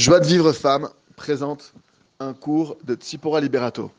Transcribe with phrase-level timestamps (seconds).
[0.00, 1.74] Joie de vivre femme présente
[2.20, 3.90] un cours de Tsipora Liberato.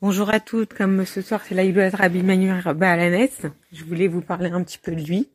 [0.00, 3.26] Bonjour à toutes, comme ce soir c'est la Rabbi Manuel Balanes,
[3.72, 5.28] je voulais vous parler un petit peu de lui.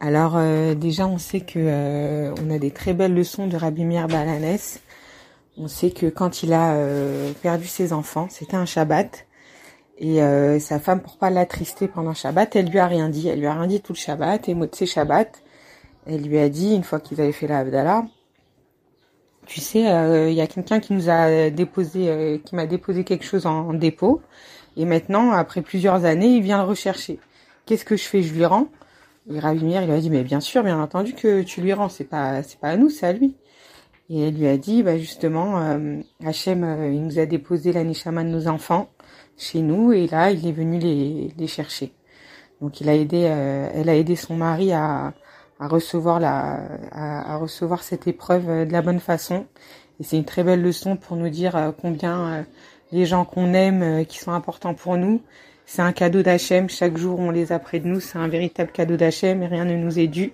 [0.00, 3.84] Alors euh, déjà on sait que euh, on a des très belles leçons de Rabbi
[3.84, 4.08] Meir.
[5.56, 9.28] On sait que quand il a euh, perdu ses enfants, c'était un Shabbat,
[9.98, 10.18] et
[10.58, 13.54] sa femme pour pas l'attrister pendant Shabbat, elle lui a rien dit, elle lui a
[13.54, 15.40] rien dit tout le Shabbat, et Motse Shabbat,
[16.04, 18.04] elle lui a dit une fois qu'ils avaient fait la Abdallah,
[19.48, 23.02] tu sais, il euh, y a quelqu'un qui nous a déposé, euh, qui m'a déposé
[23.02, 24.20] quelque chose en, dépôt,
[24.76, 27.18] et maintenant, après plusieurs années, il vient le rechercher.
[27.64, 28.22] Qu'est-ce que je fais?
[28.22, 28.68] Je lui rends.
[29.30, 31.88] Et il lui a dit, mais bien sûr, bien entendu que tu lui rends.
[31.88, 33.36] C'est pas, c'est pas à nous, c'est à lui.
[34.10, 37.84] Et elle lui a dit, bah justement, euh, Hachem, euh, il nous a déposé la
[37.84, 38.88] neshama de nos enfants
[39.38, 41.92] chez nous, et là, il est venu les, les chercher.
[42.60, 45.14] Donc, il a aidé, elle a aidé son mari à
[45.60, 46.60] à recevoir la,
[46.92, 49.46] à, recevoir cette épreuve euh, de la bonne façon.
[50.00, 52.42] Et c'est une très belle leçon pour nous dire euh, combien euh,
[52.92, 55.20] les gens qu'on aime, qui sont importants pour nous,
[55.66, 56.70] c'est un cadeau d'Hachem.
[56.70, 58.00] Chaque jour, on les a près de nous.
[58.00, 60.32] C'est un véritable cadeau d'Hachem et rien ne nous est dû.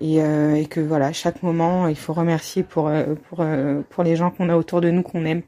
[0.00, 2.88] Et, et, que voilà, chaque moment, il faut remercier pour
[3.28, 3.44] pour
[3.90, 5.42] pour les gens qu'on a autour de nous, qu'on aime.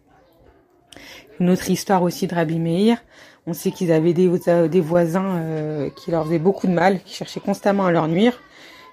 [1.39, 2.99] Une autre histoire aussi de Rabbi Meir.
[3.47, 4.31] On sait qu'ils avaient des,
[4.69, 8.41] des voisins qui leur faisaient beaucoup de mal, qui cherchaient constamment à leur nuire.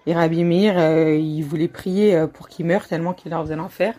[0.07, 3.57] Et Rabbi Meir, euh, il voulait prier euh, pour qu'il meure tellement qu'il leur faisait
[3.57, 3.93] l'enfer.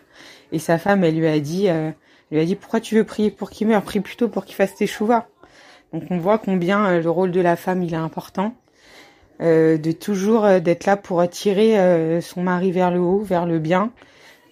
[0.51, 1.91] Et sa femme, elle lui a dit, euh,
[2.31, 4.73] lui a dit, pourquoi tu veux prier pour qu'il meure Prie plutôt pour qu'il fasse
[4.73, 5.27] tes chouvas.
[5.93, 8.53] Donc on voit combien le rôle de la femme il est important,
[9.39, 13.91] de toujours d'être là pour attirer son mari vers le haut, vers le bien,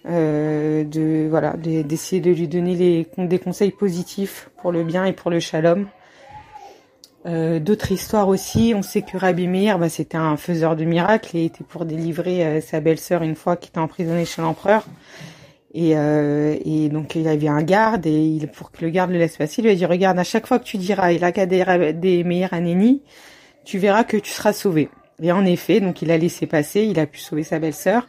[0.04, 5.40] de voilà, d'essayer de lui donner des conseils positifs pour le bien et pour le
[5.40, 5.88] shalom.
[7.26, 11.36] Euh, d'autres histoires aussi, on sait que Rabbi Meir, bah, c'était un faiseur de miracles
[11.36, 14.86] et était pour délivrer euh, sa belle-sœur une fois qui était emprisonnée chez l'empereur.
[15.74, 19.18] Et, euh, et, donc il avait un garde et il, pour que le garde le
[19.18, 21.30] laisse passer, il lui a dit regarde à chaque fois que tu diras il a
[21.32, 23.02] qu'à des Meir Aneni,
[23.64, 24.88] tu verras que tu seras sauvé.
[25.20, 28.08] Et en effet, donc il a laissé passer, il a pu sauver sa belle-sœur.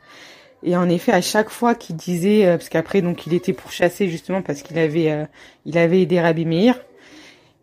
[0.63, 4.41] Et en effet, à chaque fois qu'il disait, parce qu'après donc il était pourchassé justement
[4.41, 5.27] parce qu'il avait
[5.65, 6.75] il avait aidé Rabbi Meir.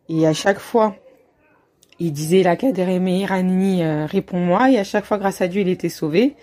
[0.08, 0.96] Et à chaque fois
[1.98, 2.56] il disait la
[2.98, 6.34] Meir Anani, euh, réponds-moi, et à chaque fois, grâce à Dieu, il était sauvé.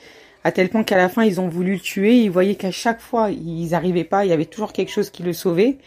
[0.44, 2.18] À tel point qu'à la fin, ils ont voulu le tuer.
[2.18, 4.26] Ils voyaient qu'à chaque fois, ils n'arrivaient pas.
[4.26, 5.78] Il y avait toujours quelque chose qui le sauvait.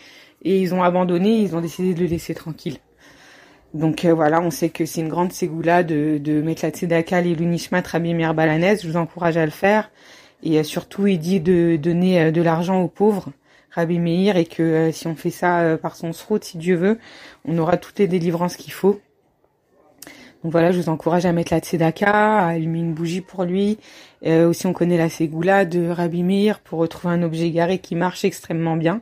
[0.42, 1.40] Et ils ont abandonné.
[1.40, 2.78] Ils ont décidé de le laisser tranquille.
[3.74, 7.20] Donc euh, voilà, on sait que c'est une grande ségoula de, de mettre la tzedaka
[7.20, 8.82] et l'unishmat Rabbi Meir Balanès.
[8.82, 9.90] Je vous encourage à le faire.
[10.42, 13.28] Et euh, surtout, il dit de donner de l'argent aux pauvres.
[13.70, 16.98] Rabbi Meir et que si on fait ça par son srout, si Dieu veut,
[17.44, 19.00] on aura toutes les délivrances qu'il faut.
[20.46, 23.78] Donc voilà, je vous encourage à mettre la tzedaka, à allumer une bougie pour lui.
[24.24, 27.96] Euh, aussi, on connaît la ségoula de Rabbi Meir pour retrouver un objet garé qui
[27.96, 29.00] marche extrêmement bien.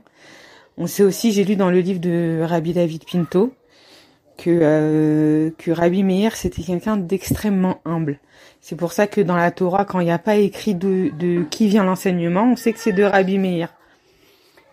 [0.79, 3.53] On sait aussi, j'ai lu dans le livre de Rabbi David Pinto,
[4.37, 8.19] que, euh, que Rabbi Meir, c'était quelqu'un d'extrêmement humble.
[8.61, 11.45] C'est pour ça que dans la Torah, quand il n'y a pas écrit de, de
[11.51, 13.69] qui vient l'enseignement, on sait que c'est de Rabbi Meir.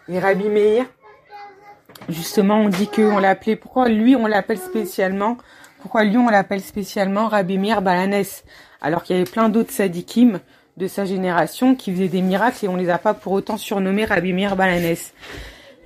[0.07, 0.85] Et Rabbi Meir,
[2.09, 5.37] justement, on dit qu'on l'appelait, pourquoi lui on l'appelle spécialement
[5.81, 8.43] pourquoi Lyon on l'appelle spécialement Rabbi Meir Balanès
[8.81, 10.39] alors qu'il y avait plein d'autres sadikim
[10.77, 14.05] de sa génération qui faisaient des miracles et on les a pas pour autant surnommés
[14.05, 15.13] Rabbi Meir Balanès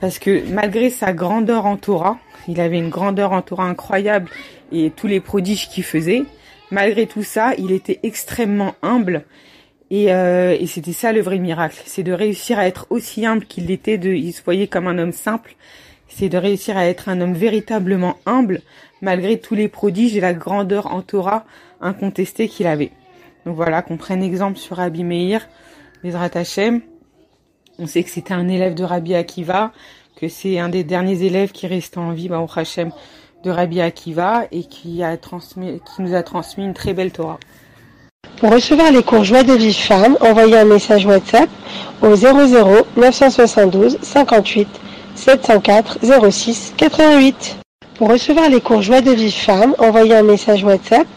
[0.05, 4.29] parce que malgré sa grandeur en Torah, il avait une grandeur en Torah incroyable
[4.71, 6.25] et tous les prodiges qu'il faisait,
[6.69, 9.25] malgré tout ça, il était extrêmement humble
[9.89, 13.65] et, euh, c'était ça le vrai miracle, c'est de réussir à être aussi humble qu'il
[13.65, 15.55] l'était, de, il se voyait comme un homme simple,
[16.07, 18.61] c'est de réussir à être un homme véritablement humble
[19.01, 21.45] malgré tous les prodiges et la grandeur en Torah
[21.81, 22.91] incontestée qu'il avait.
[23.47, 25.49] Donc voilà, qu'on prenne exemple sur Rabbi Meir,
[26.03, 26.81] Bezrat Hashem.
[27.78, 29.72] On sait que c'était un élève de Rabbi Akiva,
[30.16, 32.91] que c'est un des derniers élèves qui reste en vie, au Hashem,
[33.44, 37.40] de Rabbi Akiva et qui, a transmis, qui nous a transmis une très belle Torah.
[38.38, 41.50] Pour recevoir les cours Joie de vie femme, envoyez un message WhatsApp
[42.02, 44.68] au 00 972 58
[45.16, 46.00] 704
[46.31, 47.57] 06 88.
[47.95, 51.07] Pour recevoir les cours Joie de vie femme, envoyez un message WhatsApp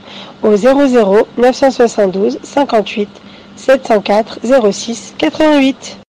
[0.43, 3.09] au 00 972 58
[3.57, 4.41] 704
[4.73, 5.99] 06 88.